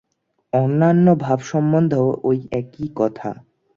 [0.53, 3.29] অন্যান্য ভাব সম্বন্ধেও এই একই কথা।